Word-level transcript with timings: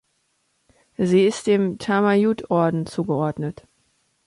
Sie 0.97 1.27
ist 1.27 1.45
dem 1.45 1.77
Thammayut-Orden 1.77 2.87
zugeordnet. 2.87 3.67